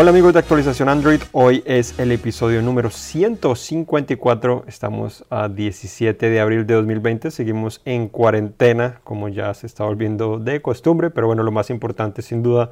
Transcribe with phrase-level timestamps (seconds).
[0.00, 6.40] Hola amigos de actualización Android, hoy es el episodio número 154, estamos a 17 de
[6.40, 11.42] abril de 2020, seguimos en cuarentena como ya se está volviendo de costumbre, pero bueno,
[11.42, 12.70] lo más importante sin duda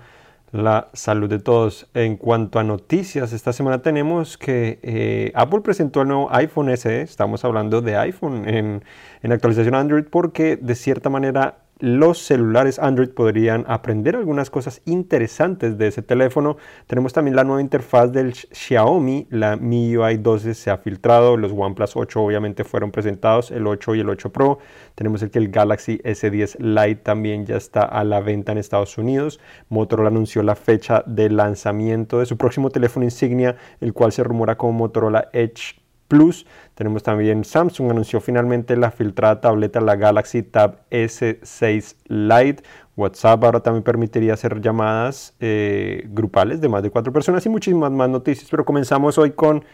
[0.52, 1.87] la salud de todos.
[1.93, 7.02] En cuanto a noticias, esta semana tenemos que eh, Apple presentó el nuevo iPhone SE,
[7.02, 8.83] estamos hablando de iPhone en,
[9.23, 15.78] en actualización Android porque de cierta manera los celulares Android podrían aprender algunas cosas interesantes
[15.78, 16.56] de ese teléfono.
[16.86, 21.96] Tenemos también la nueva interfaz del Xiaomi, la MIUI 12 se ha filtrado, los OnePlus
[21.96, 24.59] 8 obviamente fueron presentados, el 8 y el 8 Pro.
[24.95, 28.98] Tenemos el que el Galaxy S10 Lite también ya está a la venta en Estados
[28.98, 29.41] Unidos.
[29.69, 34.56] Motorola anunció la fecha de lanzamiento de su próximo teléfono insignia, el cual se rumora
[34.56, 35.77] como Motorola Edge
[36.09, 36.47] Plus.
[36.75, 42.62] Tenemos también Samsung anunció finalmente la filtrada tableta la Galaxy Tab S6 Lite.
[42.97, 47.92] WhatsApp ahora también permitiría hacer llamadas eh, grupales de más de cuatro personas y muchísimas
[47.92, 48.48] más noticias.
[48.50, 49.65] Pero comenzamos hoy con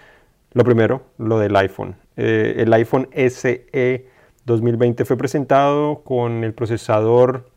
[0.52, 1.96] lo primero, lo del iPhone.
[2.16, 4.06] Eh, el iPhone SE
[4.44, 7.50] 2020 fue presentado con el procesador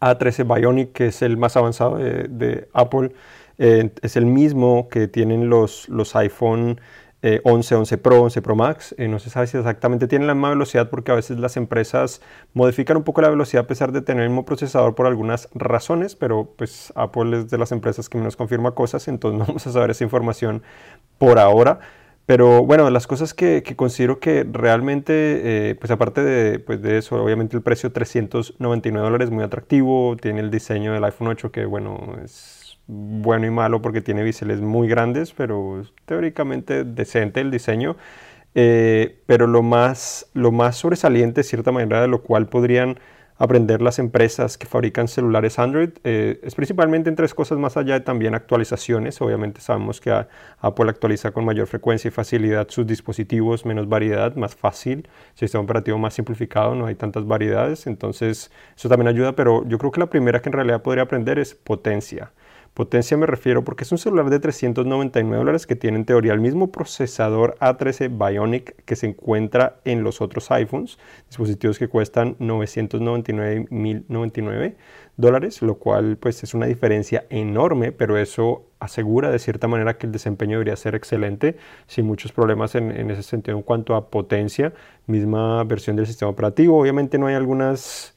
[0.00, 3.12] A13 Bionic, que es el más avanzado de, Apple.
[3.58, 6.80] Eh, es el mismo que tienen los, los iPhone 11,
[7.26, 8.94] eh, 11 Pro, 11 Pro Max.
[8.98, 12.20] Eh, no se sabe si exactamente tienen la misma velocidad porque a veces las empresas
[12.52, 16.16] modifican un poco la velocidad a pesar de tener el mismo procesador por algunas razones,
[16.16, 19.72] pero pues Apple es de las empresas que menos confirma cosas, entonces no vamos a
[19.72, 20.62] saber esa información
[21.16, 21.80] por ahora.
[22.26, 27.22] Pero bueno, las cosas que, considero que realmente, eh, pues aparte de, pues de eso,
[27.22, 32.18] obviamente el precio 399 dólares muy atractivo, tiene el diseño del iPhone 8 que bueno,
[32.22, 37.96] es bueno y malo porque tiene biseles muy grandes, pero teóricamente decente el diseño.
[38.54, 42.98] Eh, pero lo más, lo más sobresaliente, de cierta manera, de lo cual podrían
[43.36, 47.94] aprender las empresas que fabrican celulares Android eh, es principalmente en tres cosas más allá
[47.94, 49.20] de también actualizaciones.
[49.20, 50.12] Obviamente sabemos que
[50.60, 55.98] Apple actualiza con mayor frecuencia y facilidad sus dispositivos, menos variedad, más fácil, sistema operativo
[55.98, 60.06] más simplificado, no hay tantas variedades, entonces eso también ayuda, pero yo creo que la
[60.06, 62.30] primera que en realidad podría aprender es potencia.
[62.74, 66.40] Potencia me refiero porque es un celular de 399 dólares que tiene en teoría el
[66.40, 70.98] mismo procesador A13 Bionic que se encuentra en los otros iPhones,
[71.28, 74.76] dispositivos que cuestan 999 1099
[75.16, 80.06] dólares, lo cual pues es una diferencia enorme, pero eso asegura de cierta manera que
[80.06, 81.56] el desempeño debería ser excelente,
[81.86, 84.72] sin muchos problemas en, ese sentido en cuanto a potencia,
[85.06, 88.16] misma versión del sistema operativo, obviamente no hay algunas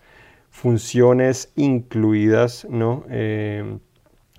[0.50, 3.06] funciones incluidas, ¿no?
[3.12, 3.78] Eh,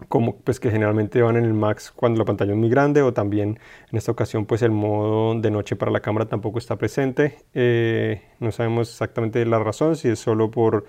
[0.09, 3.13] como pues que generalmente van en el max cuando la pantalla es muy grande o
[3.13, 3.59] también
[3.91, 7.39] en esta ocasión pues el modo de noche para la cámara tampoco está presente.
[7.55, 10.87] Eh, no sabemos exactamente la razón si es solo por,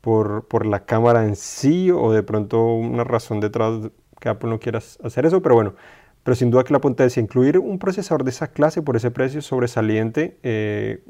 [0.00, 4.58] por, por, la cámara en sí o de pronto una razón detrás que Apple no
[4.58, 5.74] quiera hacer eso pero bueno.
[6.22, 9.40] Pero sin duda que la potencia incluir un procesador de esa clase por ese precio
[9.42, 11.02] sobresaliente eh,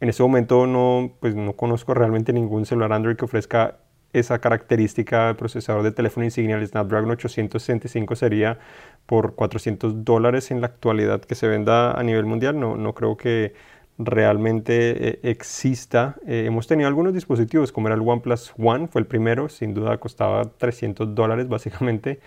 [0.00, 3.78] en este momento no, pues no conozco realmente ningún celular Android que ofrezca
[4.14, 8.58] esa característica de procesador de teléfono insignia, el Snapdragon 865 sería
[9.06, 12.58] por 400 dólares en la actualidad que se venda a nivel mundial.
[12.58, 13.52] No, no creo que
[13.98, 16.16] realmente eh, exista.
[16.26, 19.98] Eh, hemos tenido algunos dispositivos, como era el OnePlus One, fue el primero, sin duda
[19.98, 22.20] costaba 300 dólares básicamente.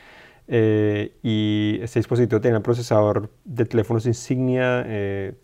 [0.49, 4.85] Eh, y este dispositivo tenía el procesador de teléfonos insignia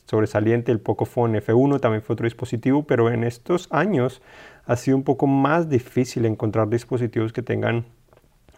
[0.06, 4.22] sobresaliente, el Pocophone F1 también fue otro dispositivo, pero en estos años
[4.66, 7.86] ha sido un poco más difícil encontrar dispositivos que tengan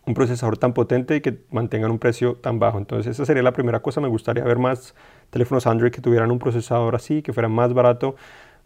[0.05, 2.77] un procesador tan potente y que mantengan un precio tan bajo.
[2.77, 4.01] Entonces esa sería la primera cosa.
[4.01, 4.93] Me gustaría ver más
[5.29, 8.16] teléfonos Android que tuvieran un procesador así, que fuera más barato.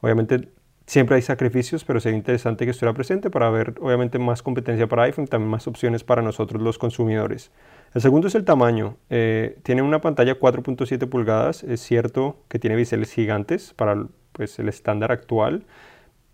[0.01, 0.49] Obviamente
[0.85, 5.03] siempre hay sacrificios, pero sería interesante que estuviera presente para ver obviamente más competencia para
[5.03, 7.51] iPhone también más opciones para nosotros los consumidores.
[7.93, 8.97] El segundo es el tamaño.
[9.09, 11.63] Eh, tiene una pantalla 4.7 pulgadas.
[11.63, 15.63] Es cierto que tiene biseles gigantes para pues, el estándar actual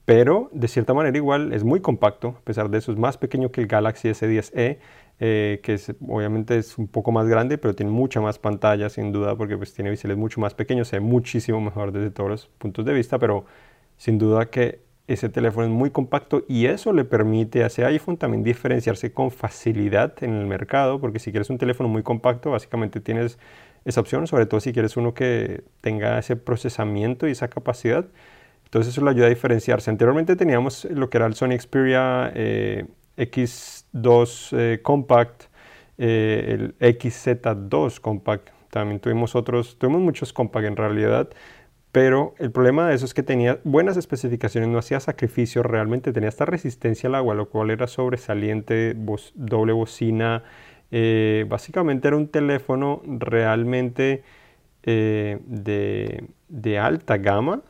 [0.06, 3.52] pero de cierta manera igual es muy compacto, a pesar de eso es más pequeño
[3.52, 4.78] que el Galaxy S10e,
[5.20, 9.36] eh, que obviamente es un poco más grande, pero tiene mucha más pantalla sin duda,
[9.36, 12.86] porque pues tiene biseles mucho más pequeños, se ve muchísimo mejor desde todos los puntos
[12.86, 13.46] de vista, pero
[13.98, 18.18] sin duda que ese teléfono es muy compacto y eso le permite a ese iPhone
[18.18, 23.00] también diferenciarse con facilidad en el mercado, porque si quieres un teléfono muy compacto, básicamente
[23.00, 23.38] tienes
[23.86, 28.08] esa opción, sobre todo si quieres uno que tenga ese procesamiento y esa capacidad.
[28.66, 29.90] Entonces eso le ayuda a diferenciarse.
[29.90, 32.86] Anteriormente teníamos lo que era el Sony Xperia eh,
[33.18, 35.44] X2 eh, Compact,
[35.98, 38.50] eh, el XZ2 Compact.
[38.70, 41.30] También tuvimos otros, tuvimos muchos Compact en realidad,
[41.94, 46.28] pero el problema de eso es que tenía buenas especificaciones, no hacía sacrificio realmente, tenía
[46.28, 48.94] esta resistencia al agua, lo cual era sobresaliente,
[49.36, 50.44] doble bocina,
[51.48, 54.24] básicamente era un teléfono realmente
[54.84, 57.62] de alta gama,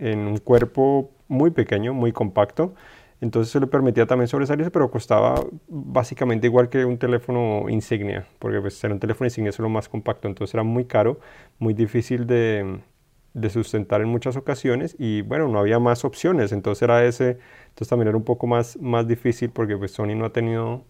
[0.00, 2.74] en un cuerpo muy pequeño, muy compacto.
[3.20, 8.60] Entonces eso le permitía también sobresalirse, pero costaba básicamente igual que un teléfono insignia, porque
[8.60, 11.20] pues era un teléfono insignia, es lo más compacto, entonces era muy caro,
[11.58, 12.80] muy difícil de,
[13.34, 17.38] de, sustentar en muchas ocasiones y bueno, no había más opciones, entonces era ese,
[17.68, 20.84] entonces también era un poco más, más difícil porque pues Sony no ha tenido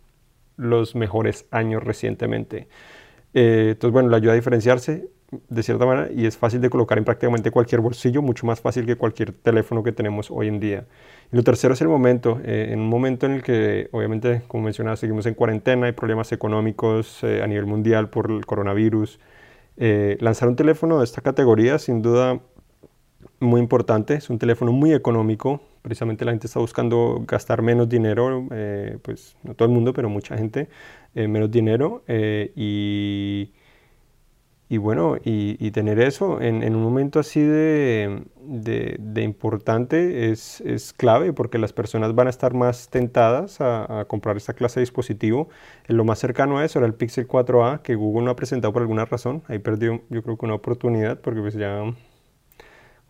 [0.57, 2.69] los mejores años recientemente.
[3.35, 5.09] Eh, entonces bueno, le ayuda a diferenciarse,
[5.49, 8.85] de cierta manera y es fácil de colocar en prácticamente cualquier bolsillo, mucho más fácil
[8.87, 10.87] que cualquier teléfono que tenemos hoy en día.
[11.33, 14.65] Y lo tercero es el momento, eh, en un momento en el que obviamente, como
[14.65, 19.21] mencionaba, seguimos en cuarentena, hay problemas económicos eh, a nivel mundial por el coronavirus.
[19.77, 22.41] Eh, lanzar un teléfono de esta categoría sin duda
[23.39, 28.47] muy importante, es un teléfono muy económico, precisamente la gente está buscando gastar menos dinero,
[29.03, 30.69] pues no todo el mundo, pero mucha gente,
[31.15, 33.51] menos dinero y
[34.73, 38.23] y bueno, y, tener eso en, un momento así de,
[39.17, 44.79] importante es, clave porque las personas van a estar más tentadas a, comprar esta clase
[44.79, 45.49] de dispositivo.
[45.89, 48.73] En lo más cercano a eso era el Pixel 4a que Google no ha presentado
[48.73, 49.43] por alguna razón.
[49.49, 51.93] Ahí perdió yo creo que una oportunidad porque pues ya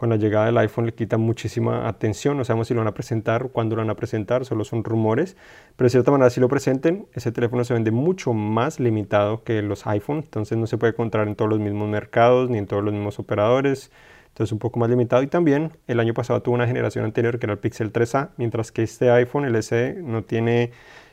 [0.00, 2.94] con la llegada del iPhone le quita muchísima atención, no sabemos si lo van a
[2.94, 5.36] presentar, cuándo lo van a presentar, solo son rumores,
[5.76, 9.60] pero de cierta manera si lo presenten, ese teléfono se vende mucho más limitado que
[9.60, 12.82] los iPhone, entonces no se puede encontrar en todos los mismos mercados ni en todos
[12.82, 13.92] los mismos operadores,
[14.28, 15.22] entonces un poco más limitado.
[15.22, 18.72] Y también el año pasado tuvo una generación anterior que era el Pixel 3a, mientras
[18.72, 20.70] que este iPhone, el SE, no tiene,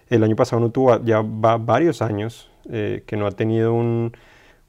[0.10, 4.12] el año pasado no tuvo, ya va varios años eh, que no ha tenido una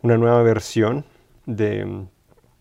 [0.03, 1.05] nueva versión
[1.47, 2.09] de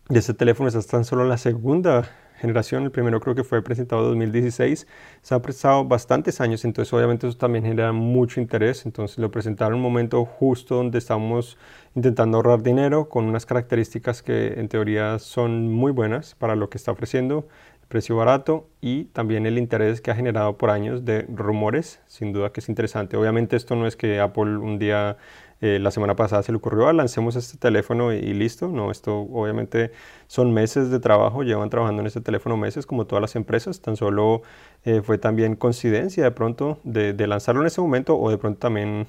[0.09, 2.09] y este teléfono es tan solo la segunda
[2.39, 4.87] generación, el primero creo que fue presentado en 2016,
[5.21, 9.73] se ha prestado bastantes años, entonces obviamente eso también genera mucho interés, entonces lo presentaron
[9.73, 11.57] en un momento justo donde estamos
[11.95, 16.77] intentando ahorrar dinero con unas características que en teoría son muy buenas para lo que
[16.77, 17.47] está ofreciendo,
[17.87, 22.51] precio barato y también el interés que ha generado por años de rumores, sin duda
[22.51, 23.17] que es interesante.
[23.17, 25.17] Obviamente esto no es que Apple un día
[25.59, 28.67] eh, la semana pasada se le ocurrió, ah, lancemos este teléfono y, listo.
[28.67, 29.91] No, esto obviamente
[30.27, 33.95] son meses de trabajo, llevan trabajando en este teléfono meses como todas las empresas, tan
[33.95, 34.43] solo
[34.85, 39.07] eh, fue también coincidencia de pronto de, lanzarlo en ese momento o de pronto también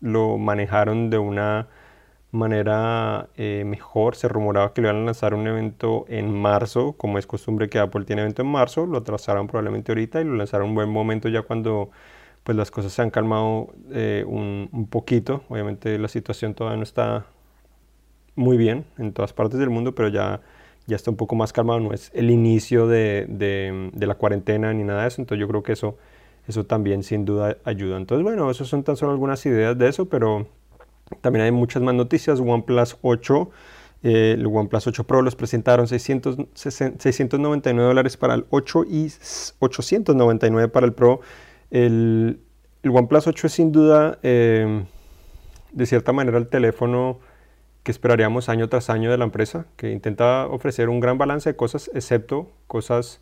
[0.00, 1.68] lo manejaron de una
[2.30, 4.14] manera eh, mejor.
[4.16, 7.78] Se rumoraba que lo iban a lanzar un evento en marzo, como es costumbre que
[7.80, 10.90] Apple tiene evento en marzo, lo atrasaron probablemente ahorita y lo lanzaron en un buen
[10.90, 11.90] momento ya cuando
[12.44, 15.42] pues las cosas se han calmado eh, un, poquito.
[15.48, 17.26] Obviamente la situación todavía no está
[18.34, 20.40] muy bien en todas partes del mundo, pero ya,
[20.86, 21.80] ya está un poco más calmado.
[21.80, 25.20] No es el inicio de, de, la cuarentena ni nada de eso.
[25.20, 25.98] Entonces yo creo que eso,
[26.48, 27.96] eso también sin duda ayuda.
[27.96, 30.46] Entonces bueno, esas son tan solo algunas ideas de eso, pero
[31.20, 32.40] también hay muchas más noticias.
[32.40, 33.50] OnePlus 8.
[34.02, 39.12] Eh, el OnePlus 8 Pro los presentaron 600, 699 dólares para el 8 y
[39.58, 41.20] 899 para el Pro.
[41.70, 42.40] El,
[42.84, 44.84] OnePlus 8 es sin duda, eh,
[45.72, 47.20] de cierta manera, el teléfono
[47.82, 51.56] que esperaríamos año tras año de la empresa, que intenta ofrecer un gran balance de
[51.56, 53.20] cosas, excepto cosas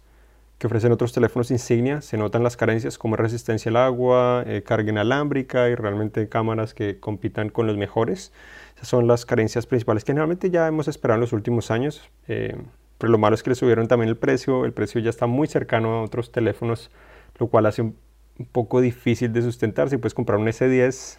[0.58, 2.00] que ofrecen otros teléfonos insignia.
[2.02, 6.98] Se notan las carencias como resistencia al agua, eh, carga inalámbrica y realmente cámaras que
[6.98, 8.32] compitan con los mejores.
[8.74, 12.10] Esas son las carencias principales que generalmente ya hemos esperado en los últimos años.
[12.26, 12.56] Eh,
[12.98, 14.64] pero lo malo es que le subieron también el precio.
[14.64, 16.90] El precio ya está muy cercano a otros teléfonos,
[17.38, 17.96] lo cual hace un
[18.38, 19.90] un poco difícil de sustentar.
[19.90, 21.18] Si puedes comprar un S10,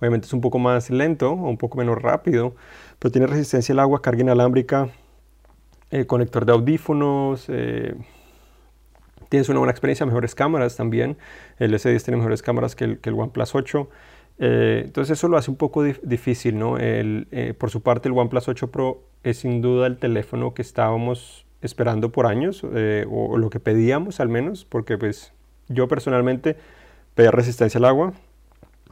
[0.00, 2.54] obviamente es un poco más lento o un poco menos rápido,
[2.98, 4.88] pero tiene resistencia al agua, carga inalámbrica,
[5.90, 7.46] eh, conector de audífonos.
[7.48, 7.94] Eh,
[9.28, 11.18] tienes una buena experiencia, mejores cámaras también.
[11.58, 13.88] El S10 tiene mejores cámaras que el, que el OnePlus 8.
[14.42, 16.76] Eh, entonces eso lo hace un poco difícil, ¿no?
[17.58, 22.10] por su parte el OnePlus 8 Pro es sin duda el teléfono que estábamos esperando
[22.10, 25.34] por años, o, lo que pedíamos al menos, porque pues
[25.70, 26.56] yo personalmente
[27.14, 28.12] pedía resistencia al agua.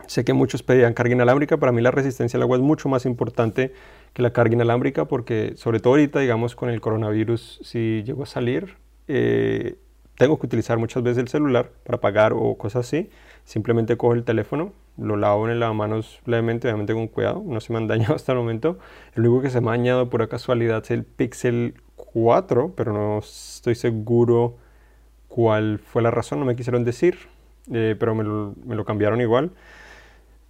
[0.06, 1.58] Sé que muchos pedían carga inalámbrica.
[1.58, 3.74] Para mí la resistencia al agua es mucho más importante
[4.14, 8.26] que la carga inalámbrica porque sobre todo ahorita, digamos, con el coronavirus, si llego a
[8.26, 8.76] salir,
[9.08, 9.76] eh,
[10.16, 13.10] tengo que utilizar muchas veces el celular para pagar o cosas así.
[13.44, 17.72] Simplemente cojo el teléfono, lo lavo en el lavamanos levemente, obviamente con cuidado, no se
[17.72, 18.78] me han dañado hasta el momento.
[19.14, 23.18] El único que se me ha dañado por casualidad es el Pixel 4, pero no
[23.18, 24.56] estoy seguro
[25.28, 27.16] cuál fue la razón, no me quisieron decir,
[27.72, 29.52] eh, pero me lo, cambiaron igual.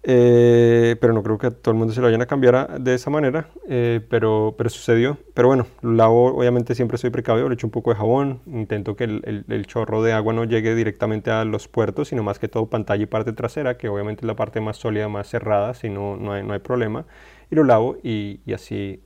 [0.01, 2.95] Eh, pero no creo que a todo el mundo se lo vayan a cambiar de
[2.95, 5.17] esa manera, eh, pero, pero sucedió.
[5.33, 8.95] Pero bueno, lo lavo, obviamente siempre soy precavido, le echo un poco de jabón, intento
[8.95, 12.47] que el, el, chorro de agua no llegue directamente a los puertos, sino más que
[12.47, 15.89] todo pantalla y parte trasera, que obviamente es la parte más sólida, más cerrada, si
[15.89, 17.05] no, no hay, no hay problema.
[17.51, 19.01] Y lo lavo y, y así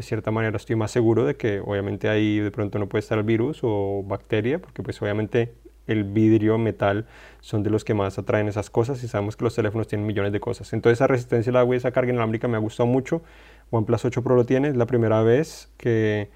[0.00, 3.18] de cierta manera estoy más seguro de que obviamente ahí de pronto no puede estar
[3.18, 5.52] el virus o bacteria, porque pues obviamente
[5.86, 7.06] el vidrio, metal,
[7.40, 10.32] son de los que más atraen esas cosas y sabemos que los teléfonos tienen millones
[10.32, 10.72] de cosas.
[10.72, 13.22] Entonces esa resistencia al agua y esa carga inalámbrica me ha gustado mucho.
[13.70, 16.30] OnePlus 8 Pro lo tiene, es la primera vez que,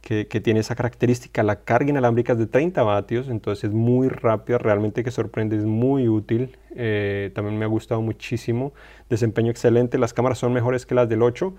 [0.00, 1.42] que, tiene esa característica.
[1.42, 5.64] La carga inalámbrica es de 30 vatios, entonces es muy rápida, realmente que sorprende, es
[5.64, 6.58] muy útil.
[6.74, 8.72] Eh, también me ha gustado muchísimo.
[9.08, 11.54] Desempeño excelente, las cámaras son mejores que las del 8,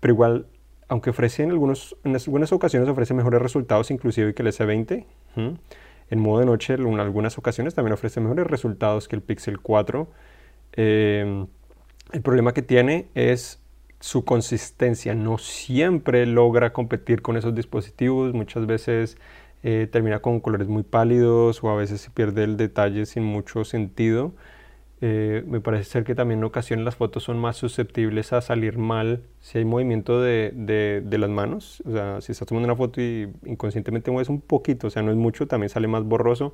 [0.00, 0.46] pero igual
[0.90, 5.06] aunque ofrece en, algunas ocasiones ofrece mejores resultados inclusive que el S20.
[6.10, 10.08] En modo de noche, en algunas ocasiones también ofrece mejores resultados que el Pixel 4.
[10.72, 11.46] Em,
[12.12, 13.62] el problema que tiene es
[14.00, 15.14] su consistencia.
[15.14, 18.34] No siempre logra competir con esos dispositivos.
[18.34, 19.16] Muchas veces
[19.62, 23.64] eh, termina con colores muy pálidos o a veces se pierde el detalle sin mucho
[23.64, 24.34] sentido.
[25.02, 28.76] Eh, me parece ser que también en ocasiones las fotos son más susceptibles a salir
[28.76, 31.82] mal si hay movimiento de, de, las manos.
[31.86, 35.10] O sea, si estás tomando una foto y inconscientemente mueves un poquito, o sea, no
[35.10, 36.52] es mucho, también sale más borroso.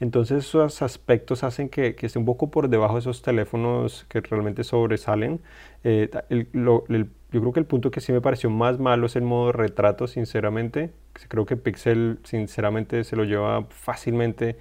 [0.00, 4.20] Entonces esos aspectos hacen que, que esté un poco por debajo de esos teléfonos que
[4.20, 5.40] realmente sobresalen.
[5.84, 6.10] Eh,
[6.50, 10.06] yo creo que el punto que sí me pareció más malo es el modo retrato,
[10.08, 10.90] sinceramente.
[11.28, 14.56] Creo que Pixel, sinceramente, se lo lleva fácilmente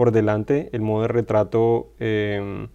[0.00, 2.68] por delante el modo de retrato em,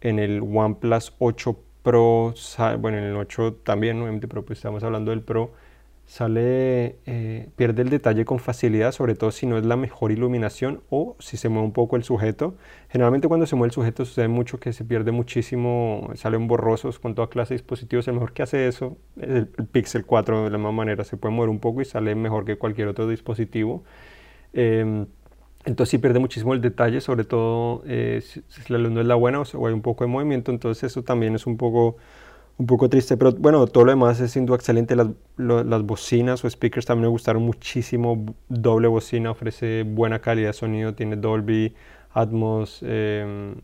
[0.00, 2.32] en el OnePlus 8 Pro,
[2.78, 5.52] bueno, en el 8 también, obviamente, pero pues estamos hablando del Pro,
[6.06, 10.82] sale, eh, pierde el detalle con facilidad, sobre todo si no es la mejor iluminación
[10.88, 12.54] o si se mueve un poco el sujeto.
[12.88, 17.14] Generalmente cuando se mueve el sujeto sucede mucho que se pierde muchísimo, salen borrosos con
[17.14, 18.08] toda clase de dispositivos.
[18.08, 21.34] El mejor que hace eso es el, Pixel 4 de la misma manera, se puede
[21.34, 23.84] mover un poco y sale mejor que cualquier otro dispositivo.
[24.54, 25.06] Em,
[25.64, 29.40] entonces sí pierde muchísimo el detalle, sobre todo eh, si, la luz es la buena
[29.40, 31.96] o, hay un poco de movimiento, entonces eso también es un poco,
[32.56, 33.16] un poco triste.
[33.16, 34.96] Pero bueno, todo lo demás es duda excelente.
[34.96, 38.34] Las, las bocinas o speakers también me gustaron muchísimo.
[38.48, 41.74] Doble bocina, ofrece buena calidad de sonido, tiene Dolby,
[42.12, 43.56] Atmos, em,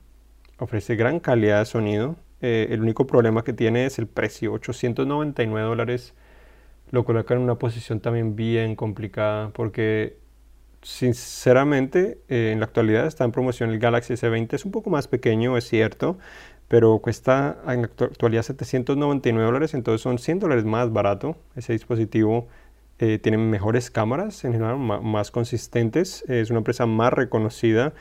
[0.59, 2.17] ofrece gran calidad de sonido.
[2.43, 6.15] Eh, el único problema que tiene es el precio, 899 dólares.
[6.91, 10.19] Lo coloca en una posición también bien complicada porque
[10.83, 14.55] sinceramente, eh, en la actualidad está en promoción el Galaxy S20.
[14.55, 16.19] Es un poco más pequeño, es cierto,
[16.69, 21.37] pero cuesta en la actualidad 799 dólares, entonces son 100 dólares más barato.
[21.55, 22.49] Ese dispositivo
[22.99, 26.25] eh, tiene mejores cámaras, en general, más consistentes.
[26.29, 27.93] es una empresa más reconocida.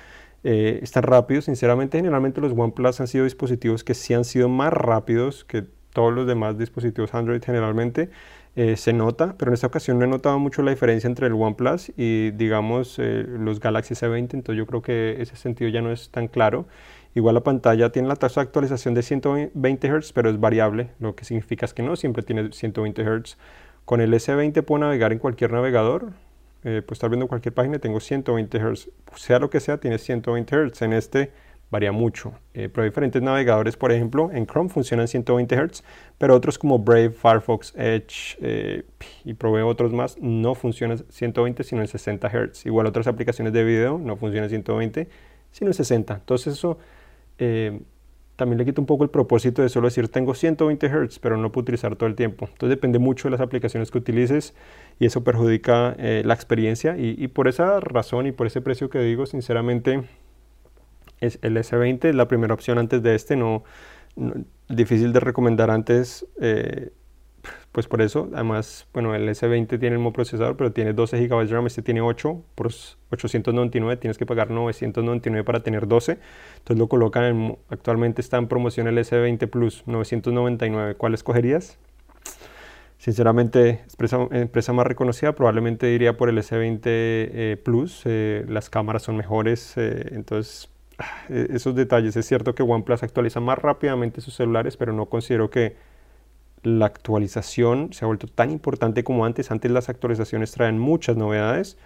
[0.43, 4.71] Eh, está rápido, sinceramente, generalmente los OnePlus han sido dispositivos que sí han sido más
[4.71, 8.11] rápidos que todos los demás dispositivos Android generalmente.
[8.57, 11.33] Eh, se nota, pero en esta ocasión no he notado mucho la diferencia entre el
[11.33, 15.91] OnePlus y digamos eh, los Galaxy S20, entonces yo creo que ese sentido ya no
[15.91, 16.65] es tan claro.
[17.15, 21.15] Igual la pantalla tiene la tasa de actualización de 120 Hz, pero es variable, lo
[21.15, 23.37] que significa es que no siempre tiene 120 Hz.
[23.83, 26.13] Con el S20 puedo navegar en cualquier navegador,
[26.63, 30.55] eh, puedo estar viendo cualquier página, tengo 120 Hz, sea lo que sea, tiene 120
[30.69, 30.81] Hz.
[30.81, 31.31] En este
[31.71, 32.33] varía mucho.
[32.53, 35.83] Eh, pero diferentes navegadores, por ejemplo, en Chrome funcionan 120 Hz,
[36.17, 38.83] pero otros como Brave, Firefox, Edge eh,
[39.23, 42.65] y probé otros más, no funcionan 120 sino en 60 Hz.
[42.65, 45.07] Igual otras aplicaciones de video no funcionan 120
[45.51, 46.13] sino en 60.
[46.13, 46.77] Entonces eso
[47.39, 47.81] eh,
[48.35, 51.51] también le quita un poco el propósito de solo decir tengo 120 Hz, pero no
[51.51, 52.45] puedo utilizar todo el tiempo.
[52.45, 54.53] Entonces depende mucho de las aplicaciones que utilices
[54.99, 59.25] y eso perjudica la experiencia y por esa razón y por ese precio que digo,
[59.25, 60.03] sinceramente
[61.19, 63.63] es el S20 es la primera opción antes de este, no,
[64.69, 66.91] difícil de recomendar antes, eh,
[67.71, 71.45] pues por eso, además, bueno, el S20 tiene el mismo procesador, pero tiene 12 GB
[71.45, 76.17] de RAM, este tiene 8 por 899, tienes que pagar 999 para tener 12,
[76.57, 81.77] entonces lo colocan, actualmente está en promoción el S20 Plus, 999, ¿cuál escogerías?
[82.97, 89.03] Sinceramente, empresa, empresa más reconocida, probablemente iría por el S20 eh, Plus, eh, las cámaras
[89.03, 90.74] son mejores, entonces e-,
[91.29, 92.15] esos detalles.
[92.15, 95.75] Es cierto que OnePlus actualiza más rápidamente sus celulares, pero no considero que
[96.63, 99.51] la actualización se ha vuelto tan importante como antes.
[99.51, 101.77] Antes las actualizaciones traen muchas novedades.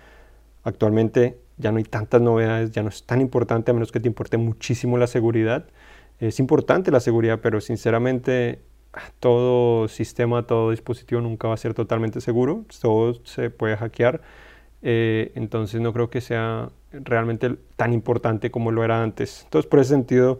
[0.63, 4.07] Actualmente ya no hay tantas novedades, ya no es tan importante a menos que te
[4.07, 5.67] importe muchísimo la seguridad.
[6.19, 8.61] Es importante la seguridad, pero sinceramente
[9.19, 12.65] todo sistema, todo dispositivo nunca va a ser totalmente seguro.
[12.81, 14.21] Todo se puede hackear.
[14.81, 19.43] Eh, entonces no creo que sea realmente tan importante como lo era antes.
[19.45, 20.39] Entonces por ese sentido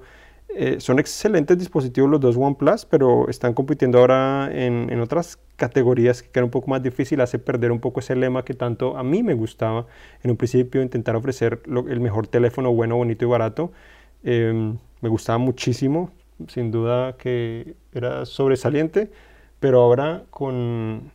[0.56, 6.30] Eh, son excelentes dispositivos los dos OnePlus, pero están compitiendo ahora en, otras categorías que
[6.30, 9.22] quedan un poco más difícil, hace perder un poco ese lema que tanto a mí
[9.22, 9.86] me gustaba
[10.24, 13.72] en un principio, intentar ofrecer el mejor teléfono bueno, bonito y barato.
[14.24, 16.12] Em, me gustaba muchísimo,
[16.48, 19.12] sin duda que era sobresaliente,
[19.60, 21.12] pero ahora con,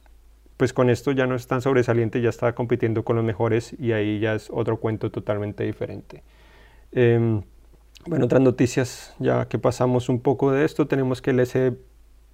[0.56, 3.92] pues con esto ya no es tan sobresaliente, ya está compitiendo con los mejores y
[3.92, 6.22] ahí ya es otro cuento totalmente diferente.
[6.92, 7.42] Em,
[8.06, 11.72] bueno, otras noticias, ya que pasamos un poco de esto, tenemos que el, S,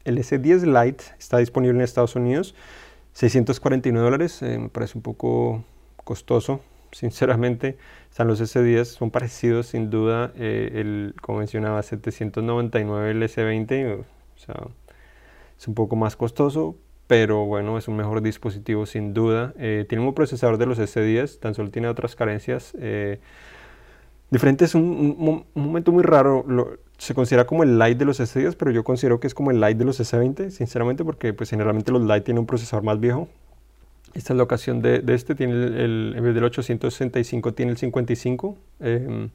[0.05, 2.55] el S10 Lite está disponible en Estados Unidos,
[3.13, 5.65] 649 dólares, me parece un poco
[6.05, 6.61] costoso,
[6.93, 7.79] sinceramente.
[8.11, 14.39] Están los S10, son parecidos sin duda, eh, el, como mencionaba, 799 el S20, o
[14.39, 14.57] sea,
[15.59, 16.77] es un poco más costoso,
[17.11, 19.53] pero bueno, es un mejor dispositivo sin duda.
[19.59, 22.73] Eh, tiene un procesador de los S10, tan solo tiene otras carencias.
[24.31, 26.45] Diferente es un, momento muy raro.
[26.99, 29.61] se considera como el Lite de los S10, pero yo considero que es como el
[29.61, 33.29] Lite de los S20, sinceramente, porque pues generalmente los Lite tienen un procesador más viejo.
[34.15, 38.57] Esta es la ocasión de, este, tiene el, en vez del 865 tiene el 55.
[38.81, 39.31] Em,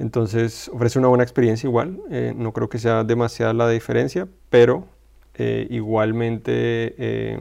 [0.00, 2.00] entonces ofrece una buena experiencia igual.
[2.10, 4.88] Eh, no creo que sea demasiada la diferencia, pero
[5.34, 7.40] eh, igualmente em,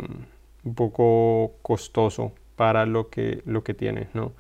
[0.64, 4.34] un poco costoso para lo que, lo que tiene, ¿no?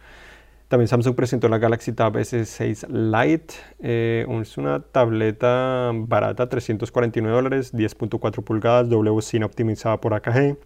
[0.72, 3.56] También Samsung presentó la Galaxy Tab S6 Lite.
[3.80, 10.58] Eh, es una tableta barata, 349 dólares, 10.4 pulgadas, WCIN optimizada por AKG.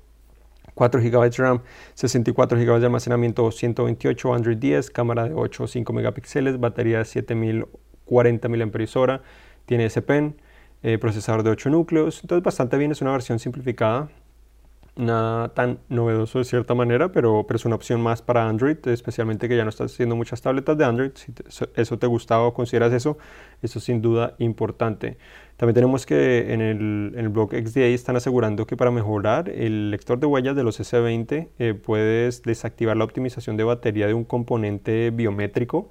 [0.76, 1.62] 4 GB RAM,
[1.96, 7.06] 64 GB de almacenamiento, 128 Android 10, cámara de 8 o 5 megapíxeles, batería de
[7.06, 9.22] 7040 mAh,
[9.66, 10.36] tiene S Pen,
[10.86, 14.08] eh, procesador de 8 núcleos, entonces bastante bien, es una versión simplificada
[14.96, 19.58] nada tan novedoso de cierta manera, pero, es una opción más para Android, especialmente que
[19.58, 21.12] ya no estás haciendo muchas tabletas de Android.
[21.16, 21.34] Si
[21.76, 23.18] eso te gustaba o consideras eso,
[23.62, 25.18] eso es sin duda importante.
[25.58, 30.20] También tenemos que en el, en blog XDA están asegurando que para mejorar el lector
[30.20, 35.12] de huellas de los S20 eh, puedes desactivar la optimización de batería de un componente
[35.12, 35.90] biométrico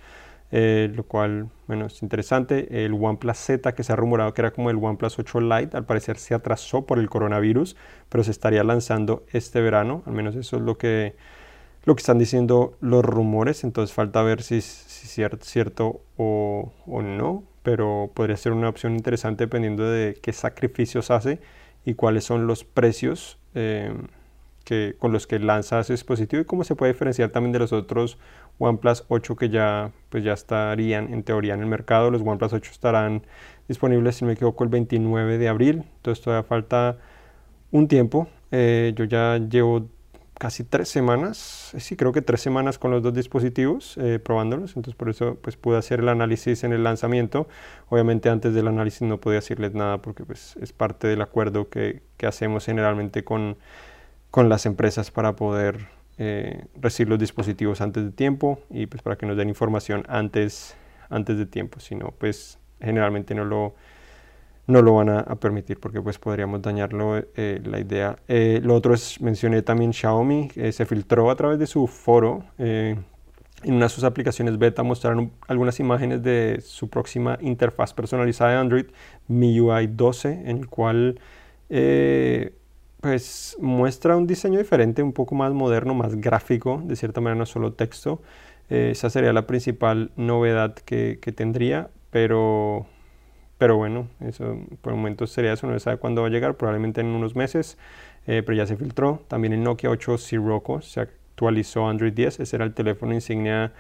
[0.53, 2.85] eh, lo cual, bueno, es interesante.
[2.85, 5.85] El OnePlus Z, que se ha rumorado que era como el OnePlus 8 Lite, al
[5.85, 7.77] parecer se atrasó por el coronavirus,
[8.09, 11.15] pero se estaría lanzando este verano, al menos eso es lo que,
[11.85, 14.65] lo que están diciendo los rumores, entonces falta ver si es
[15.43, 21.39] cierto o, o no pero podría ser una opción interesante dependiendo de qué sacrificios hace
[21.85, 23.95] y cuáles son los precios eh,
[24.65, 27.73] que, con los que lanza ese dispositivo y cómo se puede diferenciar también de los
[27.73, 28.19] otros
[28.59, 32.11] OnePlus 8 que ya, pues ya estarían en teoría en el mercado.
[32.11, 33.23] Los OnePlus 8 estarán
[33.69, 35.85] disponibles, si no me equivoco, el 29 de abril.
[35.99, 36.99] Entonces todavía falta
[37.71, 38.27] un tiempo.
[38.51, 39.87] Eh, yo ya llevo
[40.41, 44.95] casi tres semanas, sí, creo que tres semanas con los dos dispositivos eh, probándolos, entonces
[44.95, 47.47] por eso pues pude hacer el análisis en el lanzamiento.
[47.91, 52.01] Obviamente antes del análisis no podía decirles nada porque pues es parte del acuerdo que,
[52.17, 53.59] que hacemos generalmente con,
[54.31, 59.17] con, las empresas para poder eh, recibir los dispositivos antes de tiempo y pues para
[59.17, 60.75] que nos den información antes,
[61.11, 63.75] antes de tiempo, si no pues generalmente no lo
[64.71, 68.17] no lo van a, permitir porque pues podríamos dañarlo eh, la idea.
[68.29, 72.97] Eh, lo otro es, mencioné también Xiaomi, se filtró a través de su foro, eh,
[73.63, 78.57] En una de sus aplicaciones beta mostraron algunas imágenes de su próxima interfaz personalizada de
[78.57, 78.87] Android,
[79.29, 81.21] MIUI 12, en el cual
[81.71, 82.53] eh,
[83.01, 87.47] pues muestra un diseño diferente, un poco más moderno, más gráfico, de cierta manera no
[87.47, 88.21] solo texto.
[88.69, 92.87] Eh, esa sería la principal novedad que, tendría, pero,
[93.61, 96.57] pero bueno, eso por el momento sería eso, no se sabe cuándo va a llegar,
[96.57, 97.77] probablemente en unos meses,
[98.27, 99.23] eh, pero ya se filtró.
[99.29, 103.75] También el Nokia 8 Sirocco se actualizó Android 10, ese era el teléfono insignia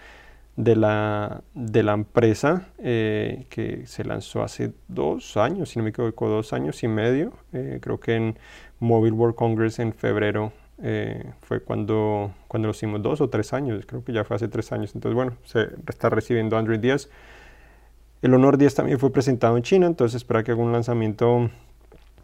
[0.56, 5.90] de la, de la empresa eh, que se lanzó hace dos años, si no me
[5.90, 7.32] equivoco, dos años y medio.
[7.50, 8.38] creo que en
[8.80, 13.84] Mobile World Congress en febrero eh, fue cuando, cuando lo hicimos dos o tres años,
[13.86, 14.94] creo que ya fue hace tres años.
[14.94, 17.08] Entonces, bueno, se está recibiendo Android 10.
[18.22, 21.50] El Honor 10 también fue presentado en China, entonces espera que haga un lanzamiento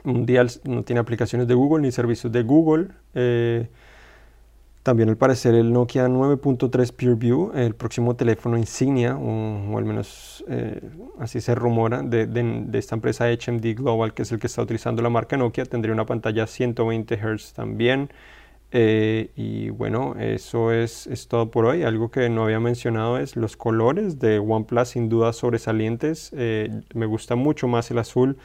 [0.04, 0.50] mundial.
[0.64, 2.88] No tiene aplicaciones de Google ni servicios de Google.
[3.14, 3.68] Eh,
[4.82, 10.80] también al parecer el Nokia 9.3 PureView, el próximo teléfono insignia, o, al menos eh,
[11.18, 15.02] así se rumora, de, de, esta empresa HMD Global, que es el que está utilizando
[15.02, 18.10] la marca Nokia, tendría una pantalla 120 Hz también.
[18.78, 21.82] Eh, y bueno, eso es, es, todo por hoy.
[21.82, 26.30] Algo que no había mencionado es los colores de OnePlus, sin duda sobresalientes.
[26.36, 28.36] Eh, me gusta mucho más el azul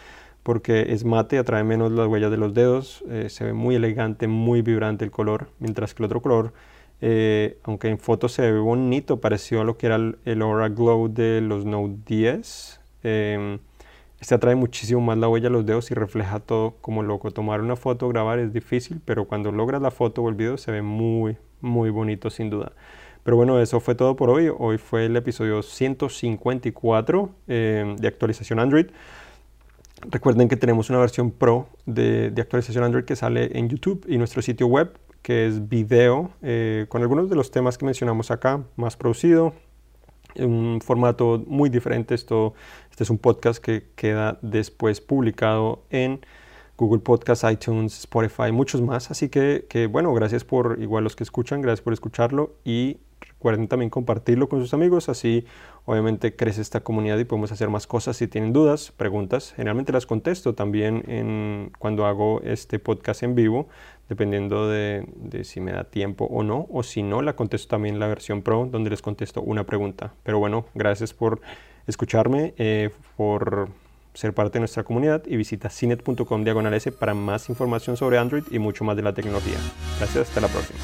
[0.41, 4.27] porque es mate, atrae menos las huellas de los dedos, eh, se ve muy elegante,
[4.27, 6.53] muy vibrante el color, mientras que el otro color,
[7.01, 11.09] eh, aunque en fotos se ve bonito, pareció a lo que era el, Aura Glow
[11.13, 12.79] de los Note 10.
[14.21, 17.31] Este atrae muchísimo más la huella de los dedos y refleja todo como loco.
[17.31, 20.71] Tomar una foto, grabar es difícil, pero cuando logras la foto o el video se
[20.71, 22.71] ve muy, muy bonito sin duda.
[23.23, 24.51] Pero bueno, eso fue todo por hoy.
[24.55, 28.85] Hoy fue el episodio 154 em, de actualización Android.
[30.07, 34.43] Recuerden que tenemos una versión pro de, actualización Android que sale en YouTube y nuestro
[34.43, 38.97] sitio web que es video eh, con algunos de los temas que mencionamos acá, más
[38.97, 39.53] producido,
[40.37, 42.15] un formato muy diferente.
[42.15, 42.53] Esto,
[42.89, 46.21] este es un podcast que queda después publicado en
[46.81, 49.11] Google Podcast, iTunes, Spotify, muchos más.
[49.11, 52.97] Así que, que bueno, gracias por igual los que escuchan, gracias por escucharlo y
[53.41, 55.45] Recuerden también compartirlo con sus amigos, así
[55.85, 58.17] obviamente crece esta comunidad y podemos hacer más cosas.
[58.17, 63.67] Si tienen dudas, preguntas, generalmente las contesto también en, cuando hago este podcast en vivo,
[64.09, 65.07] dependiendo de,
[65.43, 68.43] si me da tiempo o no, o si no, la contesto también en la versión
[68.43, 70.13] pro, donde les contesto una pregunta.
[70.21, 71.41] Pero bueno, gracias por
[71.87, 73.69] escucharme, eh, por
[74.13, 78.59] ser parte de nuestra comunidad y visita cinet.com diagonal para más información sobre Android y
[78.59, 79.57] mucho más de la tecnología.
[79.99, 80.79] Gracias, hasta la próxima.